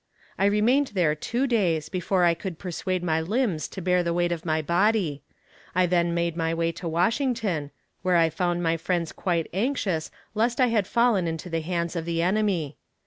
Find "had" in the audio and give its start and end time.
10.69-10.87